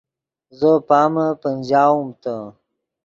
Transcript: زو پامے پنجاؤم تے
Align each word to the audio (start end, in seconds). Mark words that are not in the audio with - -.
زو 0.57 0.71
پامے 0.87 1.27
پنجاؤم 1.41 2.07
تے 2.21 2.37